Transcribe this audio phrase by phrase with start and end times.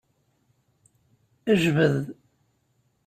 [1.61, 2.03] Jbed.